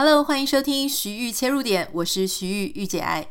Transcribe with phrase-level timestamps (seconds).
[0.00, 3.26] Hello，欢迎收听徐玉切入点，我是徐玉玉姐爱。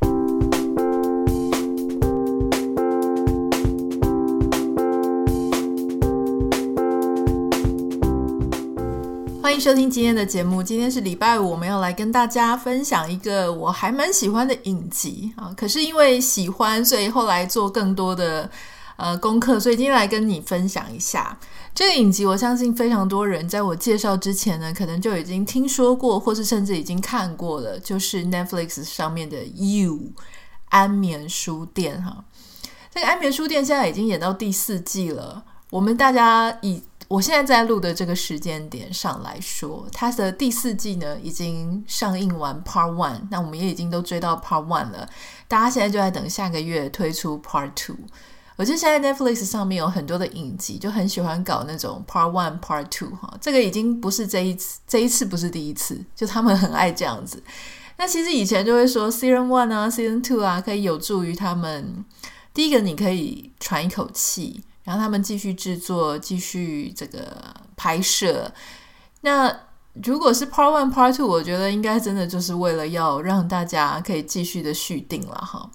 [9.41, 10.61] 欢迎收听今天的节目。
[10.61, 15.53] 今天是礼拜五，我们要来跟大家分享一个我还蛮喜欢的影集啊。
[15.55, 18.51] 可是因为喜欢，所以后来做更多的
[18.97, 21.39] 呃功课，所以今天来跟你分享一下。
[21.73, 29.93] 这个影集，我相信非常多人在我介绍之前呢，可能就已经听说过，或是甚至已经看过了，就是 Netflix 上面的《You》
[30.69, 32.25] 安眠书店哈。
[32.91, 35.45] 这个安眠书店现在已经演到第四季了。
[35.69, 45.07] 我们大家以我现在在录的这个时间点上来说，它的第四季呢已经上映完 Part One，那我们也已经都追到 Part One 了。
[45.47, 47.97] 大家现在就在等下个月推出 Part Two。
[48.57, 53.37] 我觉得现在 Netflix 上面有很多的影集，就很喜欢搞那种 Part One、Part Two 哈。
[53.39, 57.41] 这个已经不是这一次，这一次不是第一次，就他们很爱这样子。
[57.97, 62.03] 那其实以前就会说 Season One 啊、Season Two 啊，可以有助于他们。
[62.51, 67.37] 第一个，你可以喘一口气，然后他们继续制作、继续这个
[67.75, 68.51] 拍摄。
[69.21, 69.55] 那
[70.03, 75.69] 如果是 Part One、Part Two，我觉得应该真的就是为了要让大家可以继续的续订了哈。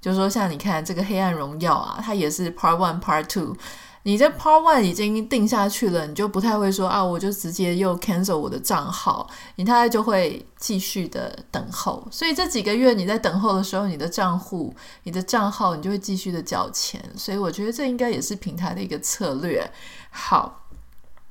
[0.00, 3.56] 就是说，像你看这个《黑暗荣耀》啊，它也是 Part One、Part Two。
[4.04, 12.06] 你这 Part One 已经定下去了，你就不太会说啊，我就直接又 cancel 我的账号，你大概就会继续的等候。
[12.08, 14.72] 所以这几个月你在等候的时候，你的账户、
[15.02, 17.04] 你的账号，你就会继续的缴钱。
[17.16, 19.68] 所以我觉得这应该也是平台的一个策略。
[20.10, 20.66] 好，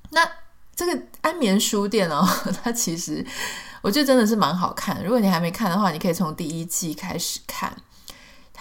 [0.09, 0.29] 那
[0.75, 2.27] 这个安眠书店哦，
[2.61, 3.25] 它其实
[3.81, 5.02] 我觉得真的是蛮好看。
[5.02, 7.73] 如果你还没看的话，你可以从第一季开始看。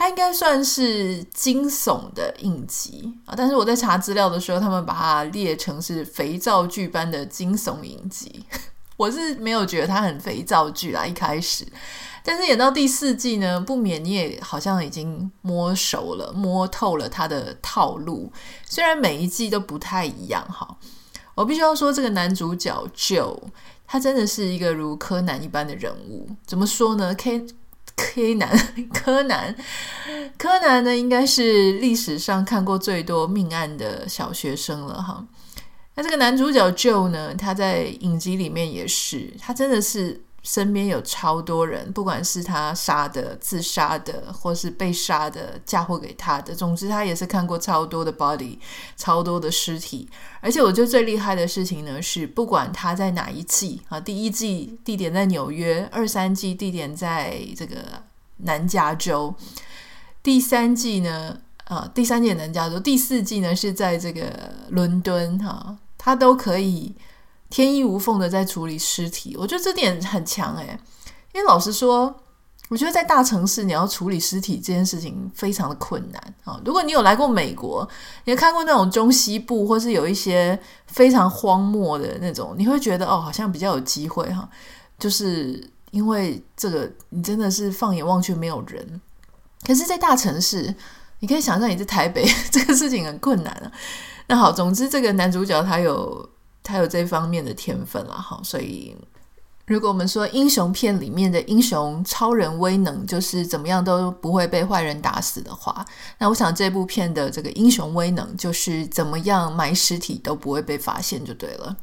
[0.04, 8.44] 它应该算是惊悚的影集啊，但是我在查资料的时候，他们把它列成是肥皂剧般的惊悚影集。
[8.98, 11.66] 我是没有觉得它很肥皂剧啦，一开始，
[12.22, 18.30] 但是演到第四季呢，不免你也好像已经摸熟了、摸透了它的套路。
[18.68, 20.76] 虽然每一季都不太一样哈，
[21.34, 23.38] 我必须要说，这个男主角 Joe，
[23.86, 26.28] 他真的是一个如柯南一般的人物。
[26.46, 27.46] 怎么说呢？K
[27.96, 28.50] 柯南，
[28.92, 29.54] 柯南，
[30.36, 35.24] 柯南呢，应该是历史上看过最多命案的小学生了哈。
[35.94, 40.23] 那这个男主角 Joe 呢，他在影集里面也是，他真的是。
[40.44, 48.58] 身边有超多人，不管是他杀的、自杀的，或是被杀的、嫁祸给他的，总之他也是看过超多的 body，
[48.94, 50.06] 超多的尸体。
[50.42, 57.76] 而且我觉得最厉害的事情呢，是不管他在哪一季啊，第一季地点在纽约，二三季地点在这个
[58.36, 59.34] 南加州，
[60.22, 66.94] 第三季呢，啊，第三季南加州，第四季呢是在这个伦敦哈，他都可以。
[67.54, 70.76] 天衣无缝的在处理尸体，我觉得这点很强诶。
[71.32, 72.12] 因为老实说，
[72.68, 76.60] 我觉得在大城市你要处理尸体这件事情非常的困难啊。
[76.64, 77.88] 如果你有来过美国，
[78.24, 84.48] 你看过那种中西部，或是有一些非常荒漠的那种，你会觉得哦，好像比较有机会哈。
[84.98, 89.00] 就是因为这个，你真的是放眼望去没有人。
[89.64, 90.74] 可是，在大城市，
[91.20, 93.70] 你可以想象你在台北， 这个事情很困难啊。
[94.26, 96.28] 那好，总之这个男主角他有。
[96.64, 98.96] 他有这方面的天分了哈，所以
[99.66, 105.84] 如果我们说英雄片里面的英雄超人威能就是怎么样都不会被坏人打死的话，
[106.18, 111.76] 那我想这部片的这个英雄威能就是怎么样埋尸体都不会被发现就对了。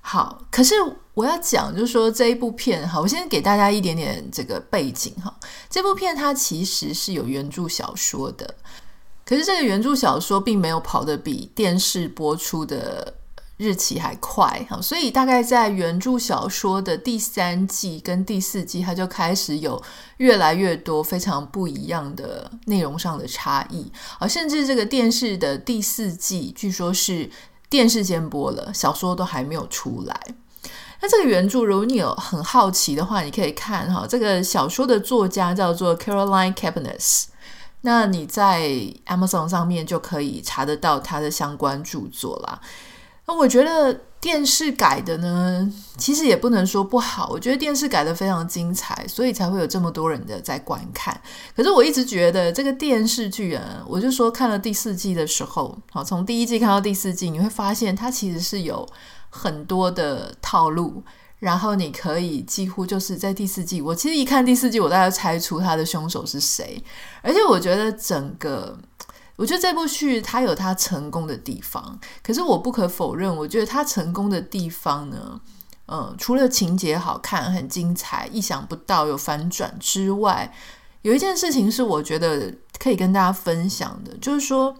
[0.00, 0.74] 好，可是
[1.14, 5.32] 我要讲就是说这一部片哈，我先给大家一点点这个背景哈，
[5.70, 8.52] 这部片它其实是有原著小说的，
[9.24, 13.14] 可是这个原著小说并没有跑得比电视播出的。
[13.58, 19.82] 日期还快哈，所以大概在原著小说的第三季跟第四季，它就开始有
[20.18, 27.28] 越来越多非常不一样的内容上的差异啊，甚至这个电视的第四季，据说是
[27.68, 30.20] 电视先播了，小说都还没有出来。
[31.00, 37.24] 那这个原著，如果你有很好奇的话，你可以看哈，这个小说的作家叫做 Caroline Kepnes，
[37.80, 38.68] 那你在
[39.06, 42.60] Amazon 上面就可以查得到他的相关著作啦。
[43.28, 47.28] 那我觉得电视改的呢，其实也不能说不好。
[47.30, 51.20] 我觉得电视改的非常精彩，所以才会有这么多人的在观看。
[51.54, 58.88] 可是我一直觉得这个电视剧啊，我就说看了第四季的时候，好，从第一季看到第四季，你会发现它其实是有
[59.28, 61.04] 很多的套路，
[61.38, 66.82] 然后你可以几乎就是在第四季，我其实一看第四季，我大概猜出他的凶手是谁。
[67.20, 68.78] 而且我觉得整个。
[69.38, 75.40] 我觉得这部剧它有它成功的地方，可是我不可否认，我觉得它成功的地方呢，
[75.86, 80.52] 嗯，除了情节好看、很精彩、意想不到有反转之外，
[81.02, 84.74] 有一件事情是我觉得可以跟大家分享的，就是说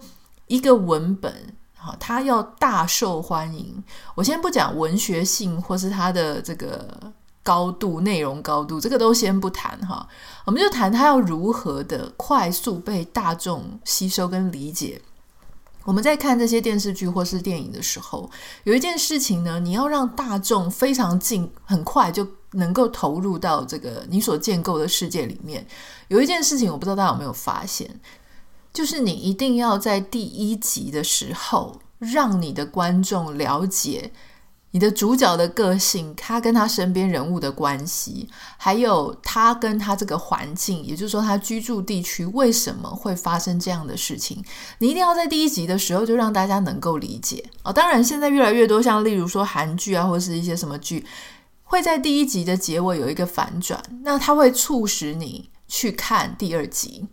[0.47, 1.55] 一个文本。
[1.81, 3.81] 好，它要大受欢迎。
[4.13, 7.13] 我先不讲文学性或是它的这个
[7.43, 10.07] 高度、内容高度，这个都先不谈哈。
[10.45, 15.01] 我们就谈它要如何的快速被大众吸收跟理解。
[15.85, 18.29] 我们在看这些电视剧或是电影的时候，
[18.63, 25.65] 有一件事情呢，你要让大众非常近、很快就能够投入到这个你所建构的世界里面。
[26.09, 27.99] 有一件事情，我不知道大家有没有发现。
[28.71, 34.11] 就是你一定要在第一集的时候，让你的观众了解
[34.71, 44.43] 你的主角的个性，他跟他身边人物的关系，还有他跟他这个环境，也就是说他居住地区为什么会发生这样的事情。
[44.77, 47.73] 你一定要在第一集的时候就让大家能够理解哦。
[47.73, 51.05] 当然，现在越来越多像例如说韩剧啊，或者是一些什么剧，
[51.63, 57.07] 会在第一集的结尾有一个反转，那它会促使你去看第二集。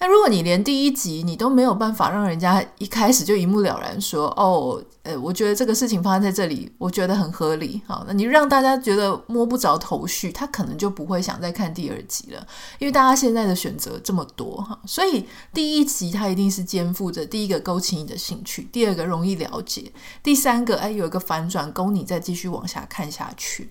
[0.00, 7.82] 那如果你连第一集你都没有办法让人家一开始就一目了然说哦，呃，我觉得这个事情发生在这里，我觉得很合理。
[7.84, 12.46] 好，那你让大家觉得摸不着头绪，他可能就不会想再看第二集了，
[12.78, 14.78] 因为大家现在的选择这么多哈。
[14.86, 19.90] 所以第一集它一定是肩负着第一个勾起你的兴趣，第二个容易了解，
[20.22, 23.70] 第三个哎有一个反转勾你再继续往下看下去。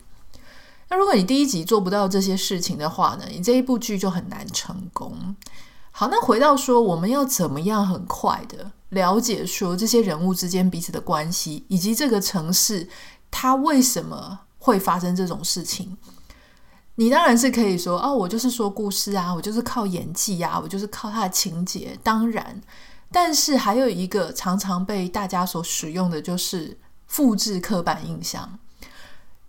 [0.89, 5.37] 那如果你第一集做不到这些事情的话呢，你这一部剧就很难成功。
[5.99, 12.87] 好，那回到说，我们要怎么样很快的了解说这些人物之间彼此的关系，以及这个城市
[13.31, 15.97] 它为什么会发生这种事情？
[16.93, 21.97] 你当然是可以说，哦，我就是说故事啊，我就是靠演技啊，我就是靠它的情节。
[22.03, 22.61] 当然，
[23.11, 26.77] 但是还有一个常常被大家所使用的就是
[27.07, 28.59] 复制刻板印象。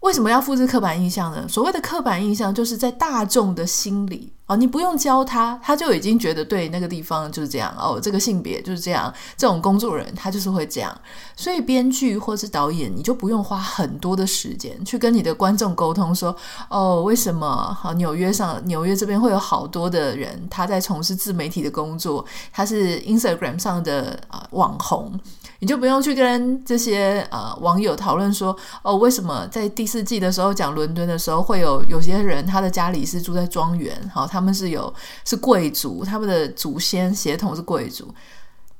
[0.00, 1.46] 为什么要复制刻板印象呢？
[1.46, 10.92] 所谓的刻板印象，就是在大众的心里哦，你不用教他，他就已经觉得对那个地方就是这样哦，这个性别就是这样，这种工作人他就是会这样。
[11.36, 16.34] 所以编剧或是导演，你就不用花很多的时间去跟你的观众沟通说
[16.68, 25.12] 哦，为什么好纽约上纽约这边会有好多的人他在从事自媒体的工作，他是 Instagram 上的啊网红。
[25.60, 34.92] 你就不用去跟这些呃网友讨论说哦，为什么在第四季的时候讲伦敦的时候会有有些人他的家里是住在庄园，好，他他们是有
[35.24, 38.08] 是贵族，他们的祖先血统是贵族，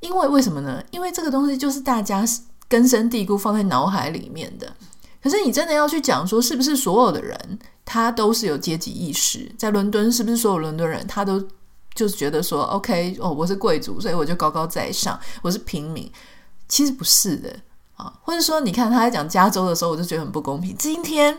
[0.01, 0.83] 因为为什么呢？
[0.93, 2.25] 因为这个东西就是大家
[2.69, 4.73] 根深蒂固放在脑海里面的。
[5.21, 9.51] 可是你真的要去讲说，是不是所有的人他都是有阶级意识？
[9.59, 11.43] 在伦敦是不是所有伦敦人他都
[11.93, 16.11] 就是觉得说，OK 哦，我是贵族，所以我就高高在上，我是平民。
[16.69, 17.53] 其实不是的
[17.97, 20.77] 啊，或者说，你看他在讲加州的时候，我就觉得很不公平。
[20.79, 21.37] 今天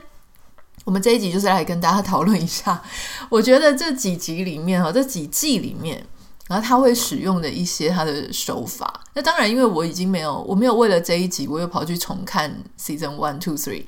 [0.86, 2.82] 我们这一集就是来跟大家讨论一下，
[3.30, 6.04] 我觉得这几集里面哈，这几季里面，
[6.48, 9.02] 然后他会使用的一些他的手法。
[9.14, 13.84] 那当然，因为我已经没有，我没有为了这一集，我又跑去重看 Season One、Two、Three。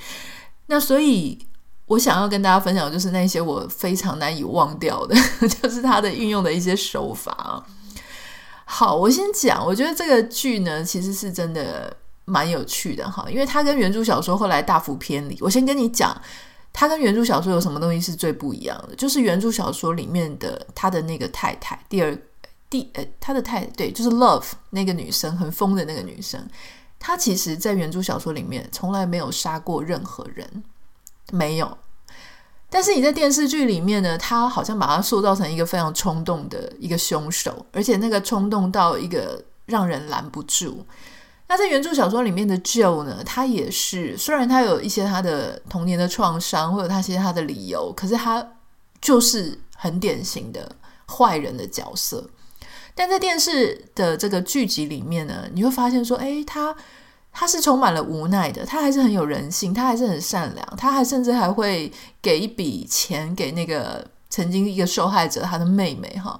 [0.67, 1.39] 那所以，
[1.87, 5.15] 我想要跟大家分享的就是那些我非常难以忘掉的，
[5.61, 7.65] 就是他的运用的一些手法。
[8.65, 11.93] 好，我先讲，我觉得这个剧呢，其实是真的
[12.23, 15.37] 蛮有趣的哈，因为它跟原著小说后来大幅偏离。
[15.41, 16.15] 我先跟你讲，
[16.73, 22.17] 他跟原著小说有什么东西是最不一样的，就是原著小说里面的他的那个太太，第二
[22.69, 26.47] 第呃他的太对，就是 Love 那个女生，很疯的那个女生，
[26.97, 30.63] 她其实在原著小说里面从来没有杀过任何人，
[31.31, 31.77] 没有。
[32.69, 40.85] 但是你在电视剧里面呢，他好像把她塑造成一个非常冲动的一个凶手，而且那个冲动到一个让人拦不住。
[41.51, 48.53] 那在原著小说里面的 Joe 呢，他也是，虽然他有一些他的童年的创伤，或者他一些他的理由，可是他
[49.01, 50.73] 就是很典型的
[51.09, 52.25] 坏人的角色。
[52.95, 56.73] 但在电视的这个剧集里面呢，你会发现说，诶，他。
[57.33, 61.89] 他是充满了无奈的，他还是很有人性，他还是很善良，他还甚至还会
[62.21, 66.37] 给一笔钱给那个曾经一个受害者他的妹妹哈，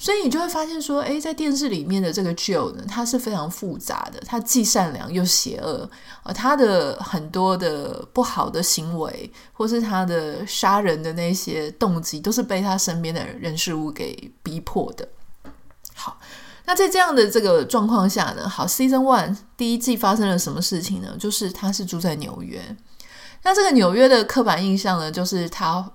[0.00, 5.88] 所以你就会发现说，诶，在电视里面的这个 Joe 呢，他是非常复杂的，他既善良又邪恶
[6.22, 15.06] 啊，他的很多的不好的行为，或是他的杀人的那些动机，都是被他身边的人事物给逼迫的。
[15.94, 16.18] 好。
[16.66, 21.16] 那在这样的这个状况下呢，好，Season One 第一季发生了什么事情呢？
[21.18, 22.60] 就是他是住在纽约。
[23.42, 25.90] 那这个纽约的刻板印象呢，就是他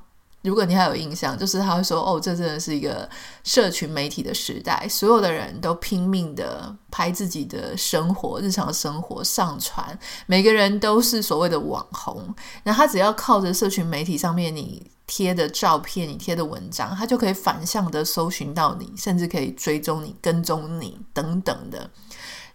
[0.45, 3.09] 如果你还有印象，就是他会说：“哦，这真的是一个
[3.43, 9.97] 社群媒体的时代，所有的人都拼命的拍自己的生活、日常生活上传，
[10.27, 12.33] 每个人都是所谓的网红。
[12.63, 21.89] 那他只要靠着社群媒体上面你贴的照片、你贴的文章，他就可以反向的搜寻到你，甚至可以追踪你、跟踪你等等的。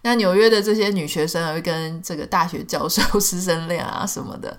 [0.01, 4.57] 那纽约的这些女学生会跟这个大学教授师生恋啊什么的，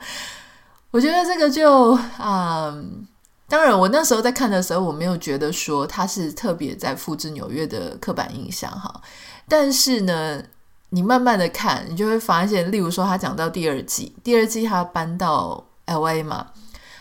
[0.90, 2.68] 我觉得这个就啊。
[2.74, 3.06] 嗯
[3.48, 9.02] 当然，我那时候在看的时候，我没有觉得说他是特别在复制纽约的刻板印象哈。
[9.46, 10.42] 但是呢，
[10.90, 16.46] 你慢慢的看，你就会发现，例如说他讲到第二季，第二季他搬到 LA 嘛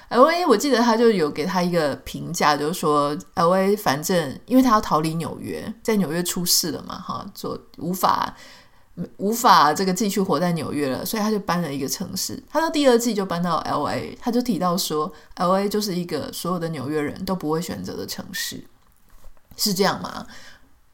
[0.09, 8.35] ，LA 我记得他就有给他一个评价，就是说 LA 反正因为他要逃离纽约，在纽约出事了嘛哈，做无法。
[9.17, 12.41] 无法这个继续活在纽约了，所以他就搬了一个城市。
[12.49, 18.63] 他到第二季就搬到 LA，他就提到说，LA 就是一个所有的纽约人都不会选择的城市，
[19.55, 20.27] 是这样吗？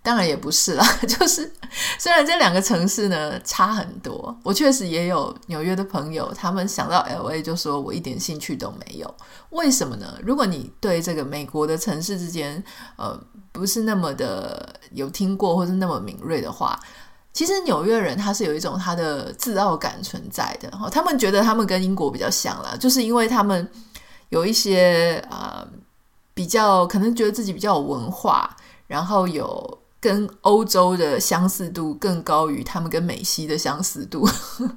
[0.03, 1.51] 当然也不是啦， 就是
[1.99, 9.15] 虽然这两个城市呢差很多，我确实也有纽约的朋友，他们想到 LA 就说我一点兴趣都没有。
[9.49, 10.17] 为什么呢？
[10.23, 12.63] 如果你对这个美国的城市之间，
[12.95, 13.19] 呃，
[13.51, 16.79] 不是那么的有听过或是那么敏锐的话。
[17.37, 23.69] 其实纽约人他是有一种他的自傲感存在的，他们觉得他们跟英国比较像啦，就是因为他们
[24.29, 25.63] 有一些啊、
[26.33, 34.27] 比较可能觉得自己比较有文化，然后有跟欧洲的相似度更高于他们跟美西的相似度。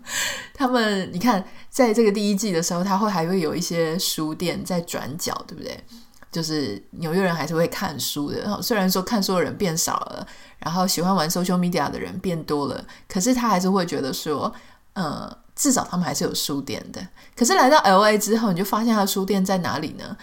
[0.52, 5.82] 他们你看，在这个第一季的时候，他会还会有一些书店在转角，对不对？
[6.30, 10.26] 就是纽约人还是会看书的，虽然说看书的人变少了。
[10.60, 14.52] 然后喜欢玩 social media 的人变多了，可是他还是会觉得说，
[14.92, 17.00] 呃，至少他们还是有书店的。
[17.34, 20.14] 可是来到 LA 之后，你就发现他的书店在哪里呢？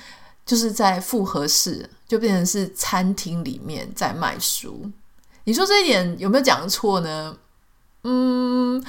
[0.46, 4.88] 就是在复合式，就变成是餐厅里面在卖书。
[5.46, 7.36] 你说这一点有没有讲错呢？
[8.04, 8.86] 嗯，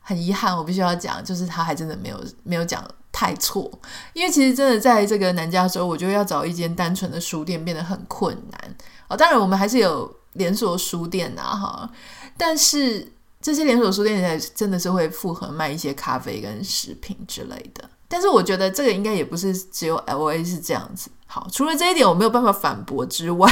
[0.00, 3.70] 很遗憾，我必须要讲，就是他还真的没有没有讲太错。
[4.14, 8.76] 因为其实真的在这个南加州，我觉得要找一间单纯的书店变得很困难。
[9.06, 10.12] 哦，当然我们还是有。
[10.34, 11.90] 连锁书店啊，哈，
[12.38, 13.06] 但是
[13.42, 17.84] 这些连锁书店现在真的是会复合卖一些咖啡跟食品之类的。
[18.08, 21.10] 但是我觉得这个应该也不是只有 LA 是这样子。
[21.26, 23.46] 好，除了这一点我没有办法反驳之外，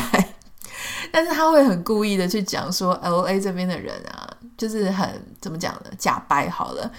[1.12, 4.26] 但是他会很故意的去讲说 LA 这边的人啊，
[4.57, 5.90] 就是很怎么讲呢？
[5.99, 6.90] 假掰好了，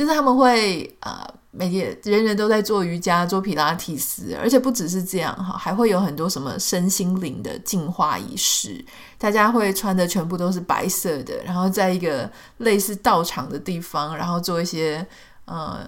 [0.00, 1.24] 就是他们会啊。
[1.28, 8.84] 呃每天人人都在做瑜伽、做皮拉提斯，而且不只是这样哈，还会有很多什么身心灵的净化仪式。
[9.18, 15.04] 大家会穿的全部都是白色的，然后在一个类似道场的地方，然后做一些
[15.46, 15.80] 呃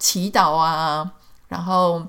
[0.00, 1.08] 祈祷啊。
[1.46, 2.04] 然后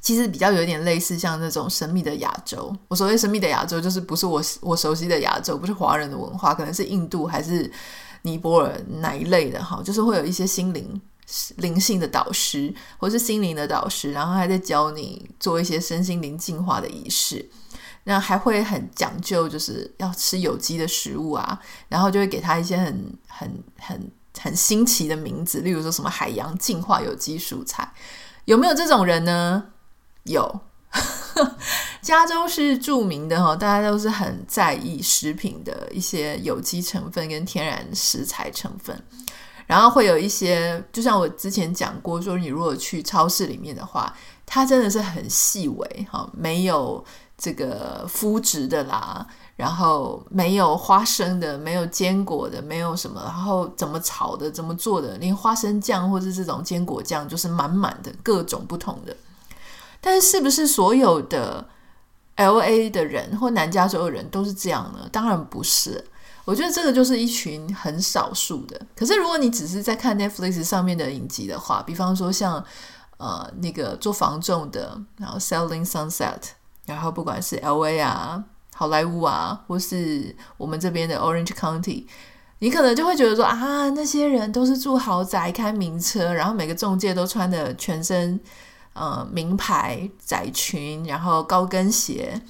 [0.00, 2.72] 其实比较有点类似像那种神秘的亚洲。
[2.86, 7.68] 我所谓神秘的亚洲，就是不是我我熟悉的亚洲，不是华人的文化，可能是印度还是
[8.24, 11.00] 尼泊尔哪一类的哈，就是会有一些心灵。
[11.56, 17.48] 灵性的导师，或是心灵的导师，然后还在教你做一些身心灵净化的仪式，
[18.04, 27.90] 那还会很讲究，就是要吃有机的食物啊，然后就会给他一些很很很很新奇的名字，例如说什么海洋净化有机蔬菜，
[28.44, 29.64] 有没有这种人呢？
[30.24, 30.60] 有，
[32.02, 38.96] 加州是著名的哈，大家都是很在意食品的一些有机成分跟天然食材成分。
[39.66, 44.14] 然后会有一些，就像我之前讲过，说你如果去超市里面的话，
[44.44, 47.02] 它真的是很细微哈，没有
[47.38, 49.26] 这个麸质的啦，
[49.56, 59.16] 然后没有花生的，没有坚果的，没有什么，然后怎么炒的，怎么做的，连花生酱或者这种坚果酱就是满满的各种不同的。
[60.04, 61.66] 但是是不是所有的
[62.36, 65.08] LA 的人或南加州的人都是这样呢？
[65.10, 66.04] 当然不是。
[66.44, 68.78] 我觉得这个就是一群很少数的。
[68.94, 72.62] 可是如果你只是在看 Netflix 上面的影集的话，比方说像
[73.16, 76.50] 呃那个做房仲的，然后 Selling Sunset，
[76.84, 78.44] 然后不管是 LA 啊、
[78.74, 82.04] 好莱坞啊，或是我们这边的 Orange County，
[82.58, 88.38] 你可能就会觉得说啊，那些人都是住豪宅、开名车，然后每个中介都穿的全身
[88.94, 92.40] 呃名牌窄裙，然后高跟鞋。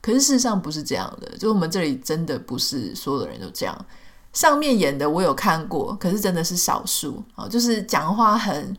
[0.00, 3.86] 可是事实上不是这样的，就我们这里真的不是所有的人都这样。
[4.32, 8.74] 上面演的我有看过，可是真的是少数啊，就是讲话很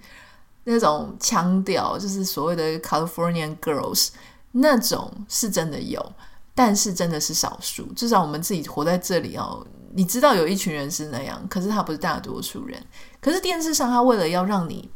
[0.63, 4.09] 那种腔调，就是所谓的 Californian girls
[4.53, 6.13] 那种是真的有，
[6.55, 7.85] 但是真的是少数。
[7.93, 12.81] 至少我们自己活在这里哦，你知道有一群人是那样，可是他不是大多数人。
[13.19, 14.89] 可是电视上他为了要让你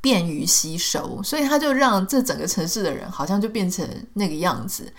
[0.00, 4.92] 便于吸收，所以他就让这整个城市的人好像就变成那个样子。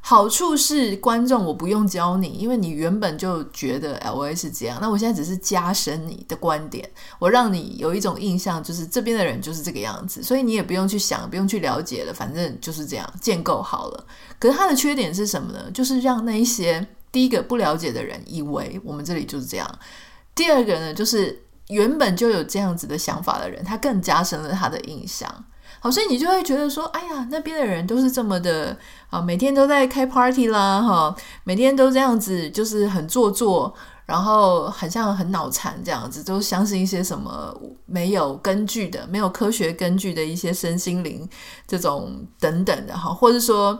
[0.00, 4.78] 好处是观众我不用教你，因为你原本就觉得 LA 是这样。
[4.80, 6.88] 那我现在只是加深你的观点，
[7.18, 14.06] 我让你有一种印象，就是这边的人就是这个样子，所以你也不用去想，不用去了解了，反正就是这样建构好了。
[14.38, 15.68] 可是它的缺点是什么呢？
[15.72, 19.78] 就是让那一些第一个不了解的人以为我们这里就是这样。
[20.36, 25.28] 第二个呢，就是原本就有这样子的想法的人，他更加深了他的印象。
[25.80, 28.76] 好，所以你就会觉得说，哎呀，那边的人都是这么的
[29.10, 33.72] 啊，每天都在开 party 啦，哈，每天都这样子，就是很做作，
[34.06, 37.54] 然后很像很脑残这样子，都相信一些什么
[37.84, 41.28] 没有根据的、没有科学根据的一些身心灵
[41.66, 43.78] 这种等等的哈，或者说，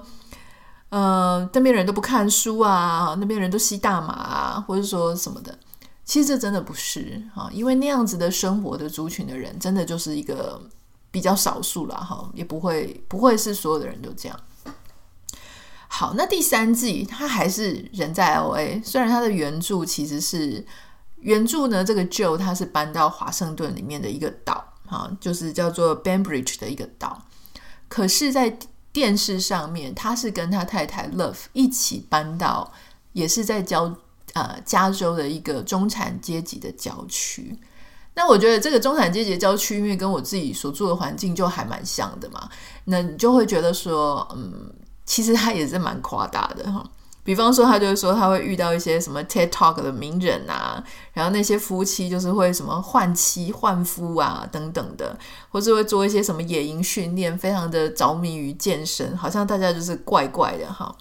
[0.91, 5.57] 呃，那边人都不看书啊，那边人都吸大麻啊，或者说什么的，
[6.07, 10.59] 其实这真的不是啊，因为那样子的生活的族群的人，真的就是一个。
[11.09, 14.39] 比较少数了哈，也不会不会是所有的人都这样。
[15.89, 20.67] 好，那第三季他还是人在 LA，虽然他的原著其实是
[21.21, 27.23] 原著呢，这个 Joe 他是搬到华盛顿里面的一个岛哈，就是叫做 Bainbridge 的一个岛。
[27.89, 28.59] 可是，在
[28.93, 32.71] 电视上面，他是跟他太太 Love 一起搬到，
[33.15, 33.97] 也是在郊
[34.37, 37.59] 呃加州的一个中产阶级的郊区。
[38.13, 42.49] 那我觉得这个中产阶级的郊区，因为跟我自己所住的环境就还蛮像的嘛，
[42.85, 44.71] 那你就会觉得说，嗯，
[45.05, 46.85] 其实他也是蛮夸大的哈。
[47.25, 55.19] 比方说，他就是说他会遇到一些什么 TED Talk 的名人啊，然后那些夫妻就是会什么换妻换夫啊等等的，
[55.51, 60.95] 或是会做一些什么野营训练，非常的着迷于健身，好像大家就是怪怪的哈。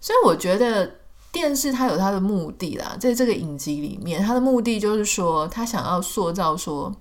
[0.00, 1.03] 所以我觉得。
[1.34, 6.94] 电视它有它的目的啦，在这个影集里面，它的目的就是说，他想要塑造说，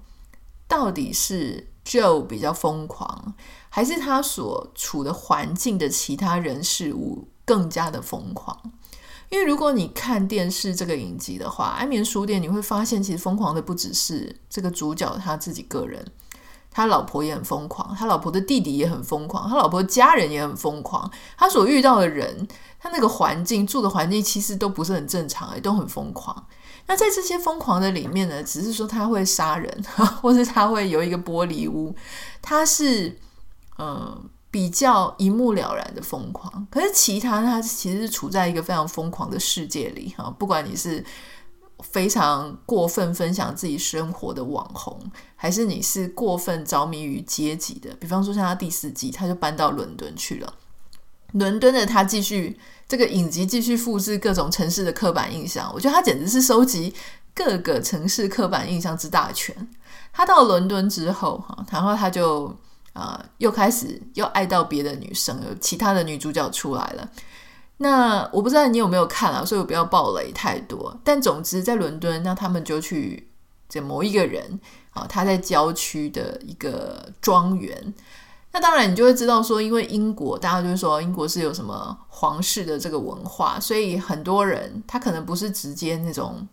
[0.68, 3.36] 到底是 Joe 比较疯狂，
[3.70, 8.60] 还是他所处的环境的其他人事物更加的疯狂？
[9.30, 16.04] 因为如果你看电视这个影集的话，《安眠书店》你会发现，其实疯狂的不只是这个主角他自己个人。
[16.74, 21.10] 他老婆也很疯狂，他老婆的弟弟也很疯狂，他老婆家人也很疯狂。
[21.38, 22.48] 他所遇到的人，
[22.80, 26.46] 他那个环境住的环境其实都不是很正常，也都很疯狂。
[26.88, 29.84] 那在这些疯狂的里面呢，只是说他会杀人，
[30.20, 31.96] 或是他会有一个玻璃屋，
[32.42, 33.18] 他是
[33.78, 36.68] 嗯、比较一目了然的疯狂。
[36.72, 41.06] 可是其他他其实是处在一个非常疯狂的世界里哈，不管你是。
[41.80, 45.00] 非常过分分享自己生活的网红，
[45.36, 47.94] 还是你是过分着迷于阶级的？
[48.00, 50.54] 比方说，像他第四季，他就搬到伦敦去了。
[51.34, 55.72] 伦敦的他继续这个影集，继续复制各种城市的刻板印象。
[55.74, 56.94] 我觉得他简直是收集
[57.34, 59.56] 各个城市刻板印象之大全。
[60.12, 62.56] 他到伦敦之后，哈，然后他就
[62.94, 67.10] 啊、又开始又爱到别的女生，有其他的女主角出来了。
[67.84, 70.98] 那我不知道你有没有看啊，所以我不要暴雷太多。
[71.04, 73.30] 但总之，在伦敦，那他们就去
[73.68, 74.58] 这某一个人
[74.92, 77.94] 啊，他在郊区的一个庄园。
[78.54, 86.48] 那当然，你就会知道说，因为英国，大家就是说英国是有什么皇室的这个文化，所以很多人他可能不是直接那种。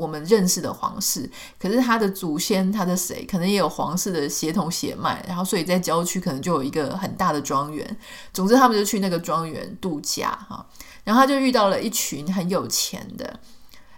[0.00, 7.96] 我们认识的皇室，可是他的祖先，他的谁，可能也有皇室的血统血脉，然后所以在郊区可能就有一个很大的庄园。
[8.32, 10.66] 总之，他们就去那个庄园度假哈，
[11.04, 13.38] 然后他就遇到了一群很有钱的。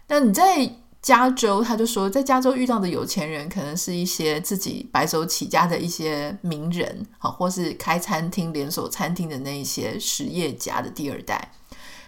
[0.08, 11.52] 那你在加州，他就说，在加州遇到的有钱人，可能是一些自己白手起家的一些名人，好，或是开餐厅连锁餐厅的那一些实业家的第二代。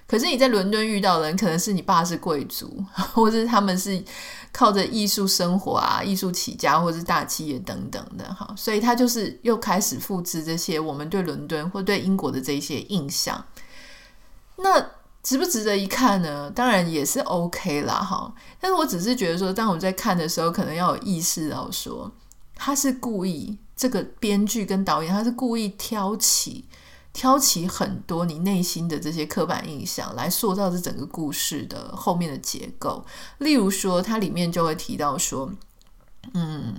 [0.06, 4.02] 可是你在伦敦遇到的人，可能是你爸是贵族， 或者他们是
[4.52, 13.42] 靠着艺术生活啊、艺术起家，或者是大企业等等的哈，所以他就是又开始复制这些我们对伦敦或对英国的这些印象。
[14.56, 14.90] 那
[15.22, 16.50] 值不值得一看呢？
[16.54, 22.12] 当然也是 OK 啦哈，但是我只是觉得说，当我在看的时候，可能要有意识到说，
[22.54, 26.66] 他是故意这个编剧跟导演，他是故意挑起。
[27.14, 33.03] 挑起很多你内心的这些刻板印象，来塑造这整个故事的后面的结构。
[33.38, 35.50] 例如说，它里面就会提到说，
[36.35, 36.74] 嗯，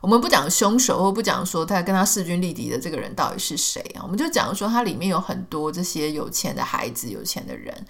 [0.00, 7.86] 我们不讲凶手，或不讲说他跟他势均力敌的这个人到底是谁啊，我们就讲说，它里面有很多这些有钱的孩子、有钱的人。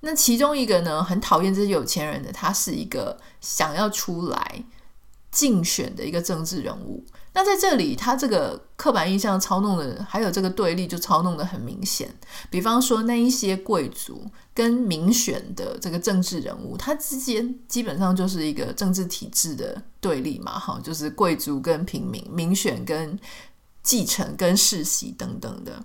[0.00, 4.64] 那其中一个呢，很讨厌这些有钱人的，他是一个想要出来
[5.30, 7.04] 竞选的一个政治人物。
[7.32, 12.12] 那在这里，他这个刻板印象操弄的，还有这个对立就操弄得很明显。
[12.50, 23.18] 比方说，那一些贵族跟民选的这个政治人物，他之间基本上就是一个政治体制的对立嘛，哈，就是贵族跟平民，民选跟
[23.82, 25.84] 继承跟世袭等等的。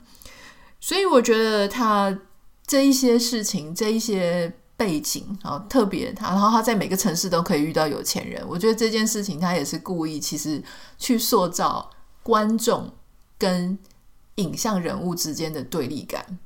[0.80, 2.20] 所以我觉得他
[2.66, 4.52] 这一些事情，这一些。
[4.78, 8.46] 背景啊，特别他，然后他在每个城市都可以遇到有钱人。
[8.48, 10.62] 我觉得这件事情他也是故意，其实
[10.98, 11.90] 去塑造
[12.22, 12.92] 观众
[13.38, 13.78] 跟
[14.36, 16.38] 影像人物之间的对立感。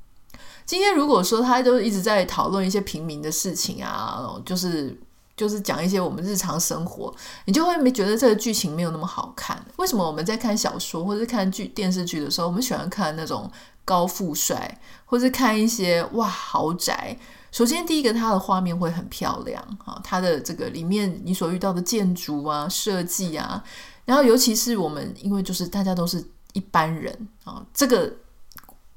[0.63, 4.95] 今天如果说他都一直在讨论一些平民的事情啊，就是
[5.35, 7.11] 就是讲一些我们日常生活，
[7.45, 9.59] 你就会没觉得这个剧情没有那么好看。
[9.77, 13.49] 为什么我们在看小说或者是看剧电视剧的时候，我们喜欢看那种
[13.83, 17.17] 高富帅，或是看一些哇豪宅？
[17.51, 23.63] 首先，第一个，它的画面会很漂亮啊，它的这个里面你所遇到的建筑啊、设计啊，
[24.05, 28.13] 然后尤其是我们，因为就是大家都是一般人啊，这个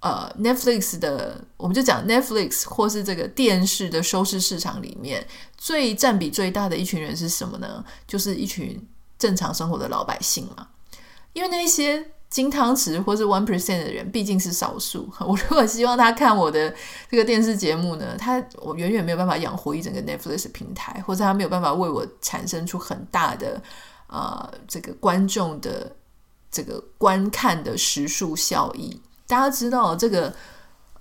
[0.00, 7.84] 呃，Netflix 的，我们就讲 Netflix 或是这个电视的收视市场里面最占比最大的一群人是什么呢？
[8.06, 8.86] 就是一群
[9.18, 10.68] 正常生活的老百姓嘛，
[11.32, 12.12] 因为那些。
[12.32, 15.06] 金汤匙或是 one percent 的人毕竟是少数。
[15.20, 16.74] 我如果希望他看我的
[17.10, 23.62] 这个电视节目呢，他我远远没有办法养活一整个 Netflix 平台，或者他没有办法为我产生出很大的
[24.06, 25.94] 啊、呃、这个观众的
[26.50, 28.98] 这个观看的时数效益。
[29.26, 30.34] 大家知道这个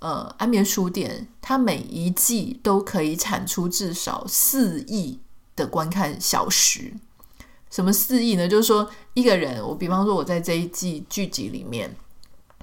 [0.00, 5.18] 呃安眠书店，它每一季都可以产出至少四亿
[5.56, 6.92] 的观看小时。
[7.72, 8.46] 什么四亿呢？
[8.46, 11.96] 就是说，一个人，我比方说，我在这一季剧集里面，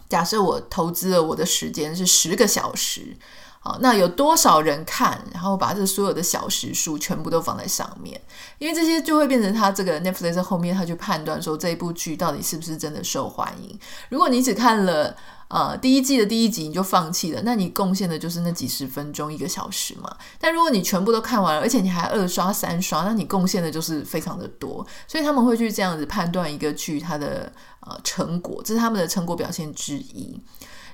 [0.08, 3.18] 假设我投资了我的时间是十个小时，
[3.60, 5.22] 好，那有多少人看？
[5.34, 8.22] 然后把这所有的小时数全部都放在上面，
[8.60, 13.78] 因为这些就会变成他这个 Netflix 后面他去判断说这一部剧到底是不是真的受欢迎。
[14.10, 15.18] 如果你只看了。
[15.50, 20.16] 呃，第一季的第一集你就放弃了，那你贡献的就是那几十分钟、一个小时嘛。
[20.40, 24.86] 但如果你全部都看完了，而且你还二刷、三刷，那你贡献的就是非常的多。
[25.08, 30.40] 所以他们会去这样子判断一个剧它的呃成果，这是他们的成果表现之一。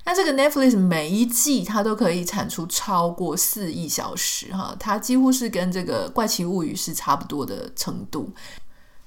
[0.05, 8.31] 那这个 Netflix 每一季它都可以产出超过四亿小时哈，它几乎是跟这个怪奇物语是差不多的程度。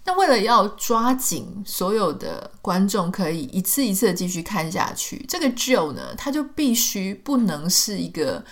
[0.09, 8.43] 那为了要抓紧所有的观众可以一次一次的继续看下去，这个 Joe 呢，他就必须不能是一个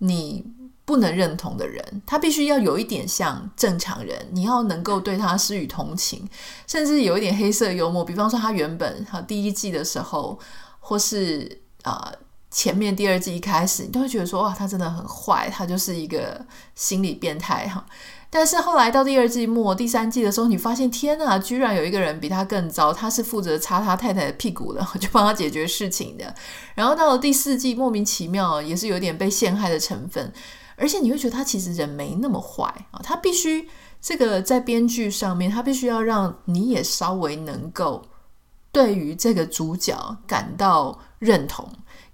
[0.00, 0.44] 你
[0.84, 6.28] 不能认同的人，他必须要有一点像正常人，你要能够对他施予同情，
[6.66, 8.04] 甚至有一点黑色幽默。
[8.04, 10.38] 比方说，他原本哈第一季的时候，
[10.78, 12.12] 或是啊、
[12.50, 16.44] 前面第二季一开始，你都会觉得说哇，他真的很坏，他就是一个
[16.74, 17.86] 心理变态哈。
[18.30, 26.34] 但是后来到第二季末、第三季的时候，你发现天哪，居然有一个人比他更糟，他是负责擦他太太的屁股的，就帮他解决事情的。
[26.74, 30.30] 然后到了第四季，莫名其妙也是有点被陷害的成分，
[30.76, 33.66] 而且你会觉得他其实人没那么坏啊，他必须
[34.00, 38.04] 这个在编剧上面，他必须要让你也稍微能够
[38.70, 41.66] 对于这个主角感到认同，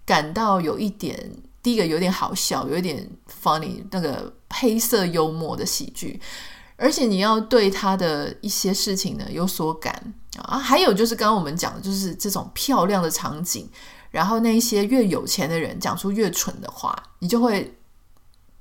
[0.06, 1.32] 感到有一点。
[1.64, 3.08] 第一个有点好笑，有一点
[3.44, 6.18] funny，那个黑色幽默的喜剧，
[6.76, 10.58] 而且你要对他的一些事情呢有所感啊。
[10.58, 13.68] 还有就是刚刚我们讲的，就是这种漂亮的场景，
[14.10, 17.76] 然后那一些越有钱的人讲出越蠢的话，你就会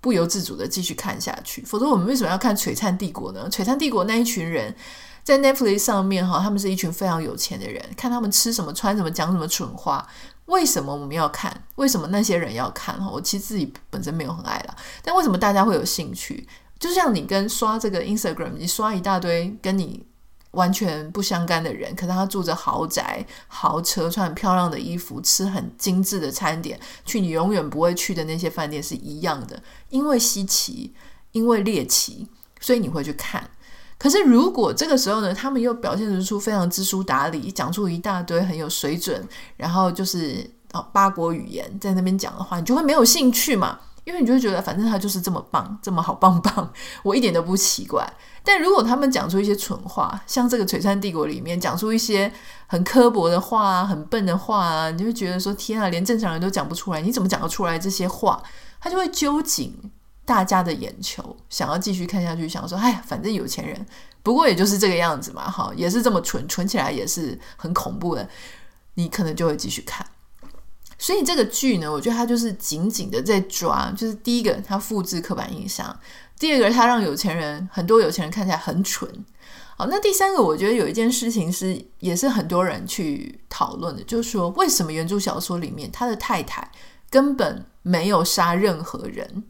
[0.02, 1.63] 不由自主的继续看下去。
[1.63, 3.48] 否则我们为什么要看《璀璨帝国》呢？
[3.54, 4.76] 《璀璨帝国》那一群人
[5.24, 10.06] 在 Netflix 上面哈，他们是一群非常有钱的人，看他们吃什么、穿什么、讲什么蠢话。
[10.45, 11.63] 为什么我们要看？
[11.75, 12.99] 为什么那些人要看？
[13.01, 16.47] 哈我其实自己本身没有很爱啦，但为什么大家会有兴趣？
[16.79, 20.06] 就像你跟刷这个 Instagram，你刷一大堆跟你
[20.51, 30.93] 完全不相干的人，可是他住着豪宅、豪车，穿很漂亮的衣服，吃很精致的餐点，去你永远不会去的那些饭店是一样的，因为稀奇，
[31.32, 32.27] 因为猎奇，
[32.60, 33.49] 所以你会去看。
[34.04, 43.80] 可是，如果这个时候呢，他们又表现得出非常知书达理，讲出一大堆很有水准，然后就是哦八国语言在那边讲的话，你就会没有兴趣嘛？
[44.04, 46.70] 因为你就会觉得，反正他就是这么棒，这么好棒棒，
[47.02, 48.06] 我一点都不奇怪。
[48.44, 52.30] 但如果他们讲出一些蠢话，像这个《璀璨帝国》里面讲出一些
[52.68, 58.44] 很刻薄的话啊，很笨的话啊，你就会觉得说：天啊，连正常人都讲不出来，你怎么讲得出来这些话？
[58.82, 59.74] 他就会揪紧。
[60.26, 63.86] 大家的眼球，想要继续看下去，想说，哎呀，反正有钱人，
[64.22, 68.28] 不过也就是这个样子嘛，哈，也是这么蠢，蠢起来也是很恐怖的，
[68.94, 70.06] 你可能就会继续看。
[70.98, 75.94] 所以这个剧呢，我觉得它就是紧紧的在抓，就是第一个，它复制刻板印象；
[76.40, 79.10] 第二个，它让有钱人很多有钱人看起来很蠢。
[79.76, 86.72] 好，那第三个，我觉得有一件事情是，也是很多人去讨论的，就是说，为什么原著小说里面他的太太
[87.10, 89.44] 根本没有杀任何人，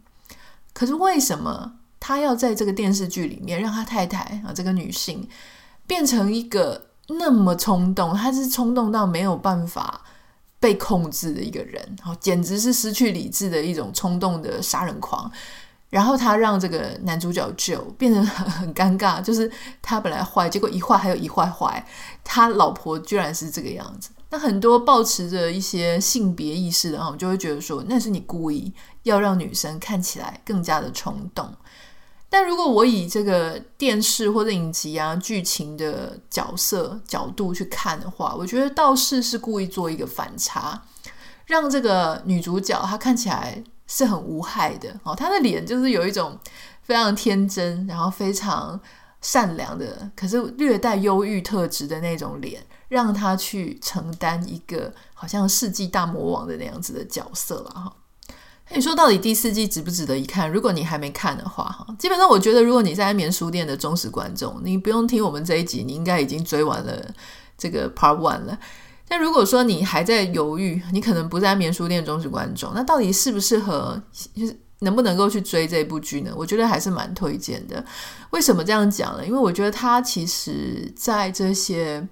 [0.74, 5.28] 可是为什么他要在这个电视剧里面让他太太啊这个女性
[5.88, 10.02] 变成一个那么冲动，他是冲动到没有办法
[10.60, 15.32] 被控制的一个人，好，简直是失去理智的一种冲动的杀人狂。
[15.90, 21.86] 然后他让这个男主角 Joe 变得很很尴尬，就是他本来坏，结果一坏还有一坏坏，
[22.24, 24.10] 他老婆居然是这个样子。
[24.34, 31.54] 那很多抱持着一些性别意识的，哈，就会觉得说那是你故意要让女生看起来更加的冲动。
[32.32, 40.82] 但如果我以这个电视或者影集啊剧情的角色角度去看的话，我觉得道士是故意做一个反差，
[41.46, 43.64] 让这个女主角她看起来。
[43.86, 46.40] 是很无害的哦，她的脸就是有一种
[46.82, 48.80] 非常天真，然后非常
[49.22, 57.92] 善良的，可是略带忧郁特质的那种脸，让他去承担一个好像世纪大魔王的那样子的角色了哈。
[58.70, 60.50] 你说到底第四季值不值得一看？
[60.50, 67.04] 如果你还没看的话哈，基本上我觉得如果你在安眠书店的忠实观众，你不用听我们这一集，你应该已经追完了
[67.58, 68.60] 这个 Part One 了。
[69.08, 74.00] 但如果说你还在犹豫，你可能不在安眠书店忠实观众，那到底适不适合，
[74.36, 76.32] 就是能不能够去追这部剧呢？
[76.36, 77.84] 我觉得还是蛮推荐的。
[78.30, 79.26] 为什么这样讲呢？
[79.26, 82.08] 因为我觉得它其实在这些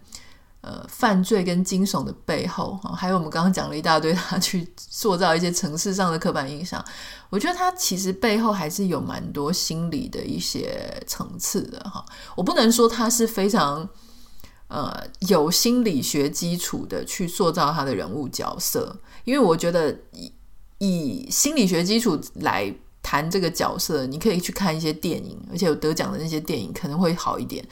[0.62, 6.84] 呃犯罪跟惊悚的背后，还有我们刚刚讲了一大堆，他去塑造一些城市上的刻板印象。
[7.30, 12.06] 我觉得他其实背后还是有蛮多心理的一些层次的哈。
[12.36, 13.90] 我不能说他是非常。
[14.74, 20.32] 呃，有心理学基础的去塑造他的人物角色，因为我觉得以
[20.78, 27.68] 以心理学基础来谈这个角色，你可以去看一些电影，而且有得奖的那些电影可能会好一点。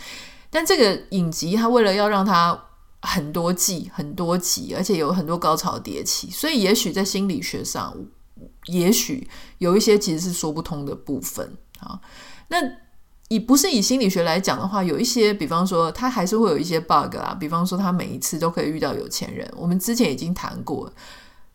[0.49, 2.65] 但这个影集，它为了要让它
[3.01, 7.95] 很多季、很多集，而且有很多高潮迭起，所以也许在心理学上，
[8.65, 11.99] 也许有一些其实是说不通的部分啊。
[12.49, 12.57] 那
[13.29, 17.35] 以不是以心理学来讲的话，有一些，比方说，他还是会有一些 bug 啊。
[17.39, 19.47] 比方说，他每一次都可以遇到有钱人。
[19.55, 20.91] 我们之前已经谈过，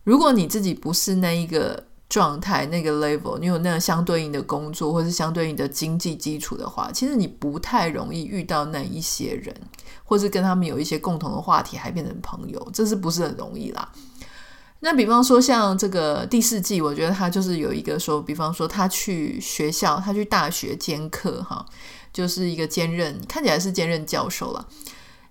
[0.05, 9.53] 如果你自己不是那一个状态、那个 level，你有那个相对应的工作或是相对应的经济基础的话，其实你不太容易遇到那一些人，
[10.05, 13.91] 或是跟他们有一些共同的话题，还变成朋友，这是不是很容易啦？
[14.79, 21.67] 那比方说像这个第四季，我觉得他就是有一个说，比方说他去学校，他去大学兼课，哈，
[22.13, 24.65] 就是一个兼任，看起来是兼任教授了。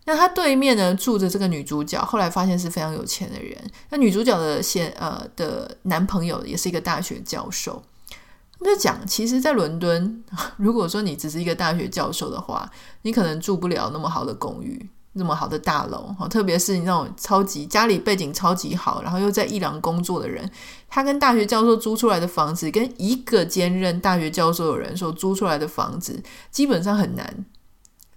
[0.06, 3.58] 那他对面呢住着这个女主角，后来发现是非常有钱的人。
[3.90, 7.82] 那女主角的现呃的男朋友也是一个大学教授。
[8.64, 10.24] 就讲，其实，在伦敦，
[10.56, 14.90] 如果说你只是一个大学教授的话，你可能住不了那么好的公寓。
[15.16, 20.50] 那么好的大楼，特别是你那种超级家里背景超级好，然后又在伊朗工作的人，
[20.90, 27.46] 他跟大学教授租出来的房子，跟一个兼任大学教授的人所租出来的房子，基本上很难。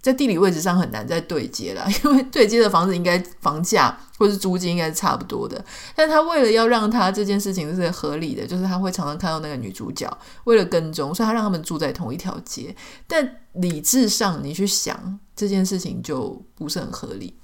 [0.01, 5.63] 在地理位置上很难再对接了， 因为对接的房子应该房价或是租金应该是差不多的。
[5.95, 10.09] 但他为了要让他这件事情是合理的，就是他会常常看到那个女主角，
[10.45, 12.75] 为了跟踪，所以他让他们住在同一条街。
[13.07, 17.35] 但理智上你去想这件事情就不是很合理。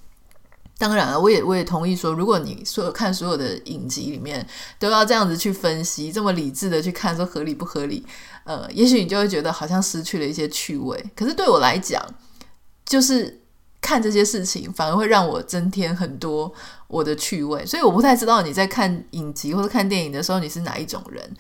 [0.76, 4.46] 当然了，我也我也同意说，如果你所有看所有的影集里面
[4.80, 8.06] 都要这样子去分析，这么理智的去看说合理不合理，
[8.44, 11.02] 呃，也许你就会觉得好像失去了一些趣味。
[11.16, 12.04] 可是对我来讲，
[12.86, 13.41] 就是
[13.82, 16.54] 看这些事情，反而会让我增添很多
[16.88, 21.36] 我的趣味，所以我不太知道你在看影集或者看电影的时候，你是哪一种人？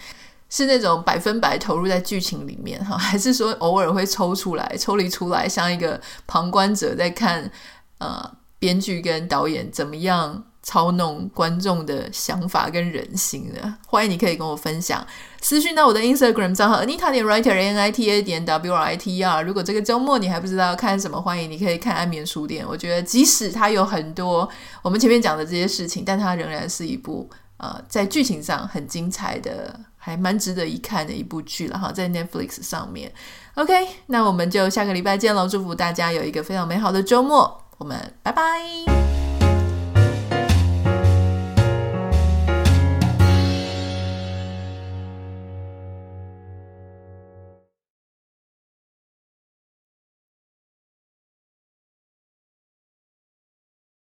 [0.49, 7.49] 是那种百分百投入在剧情里面哈， 还是说偶尔会抽出来、抽离出来，像一个旁观者在看
[7.97, 8.31] 呃
[8.63, 10.41] 编剧跟导演怎么样？
[10.65, 15.05] 操弄观众的想法跟人心的，欢迎你可以跟我分享，
[15.41, 19.21] 私讯到我的 Instagram 账号 Anita 点 Writer N I T A 点 W R I T E
[19.21, 19.43] R。
[19.43, 22.65] 如果这个周末你还不知道要看什么，欢迎你可以看安眠书店。
[22.65, 24.49] 我觉得即使它有很多
[24.81, 33.11] 我们前面讲的这些事情，但它仍然是一部呃在剧情上很精彩的，还蛮值得一看的一部剧了哈，在 Netflix 上面。
[33.55, 33.73] OK，
[34.05, 35.45] 那我们就下个礼拜见喽！
[35.45, 39.22] 祝福大家有一个非常美好的周末，我们拜拜。